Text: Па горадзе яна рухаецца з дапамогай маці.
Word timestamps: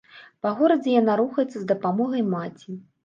Па 0.45 0.53
горадзе 0.61 0.95
яна 1.01 1.17
рухаецца 1.21 1.53
з 1.59 1.63
дапамогай 1.73 2.25
маці. 2.33 2.69